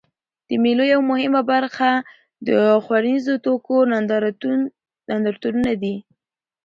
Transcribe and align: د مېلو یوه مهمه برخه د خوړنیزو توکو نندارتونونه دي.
د 0.49 0.51
مېلو 0.63 0.83
یوه 0.93 1.05
مهمه 1.11 1.41
برخه 1.51 1.91
د 2.47 2.49
خوړنیزو 2.83 3.33
توکو 3.45 3.75
نندارتونونه 5.09 5.71
دي. 5.81 5.95